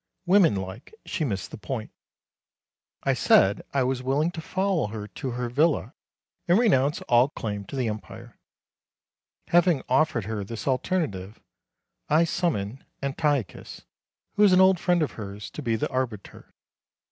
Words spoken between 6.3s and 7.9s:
and renounce all claim to the